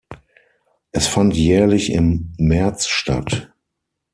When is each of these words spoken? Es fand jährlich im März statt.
Es 0.91 1.05
fand 1.05 1.35
jährlich 1.35 1.91
im 1.91 2.33
März 2.39 2.87
statt. 2.87 3.53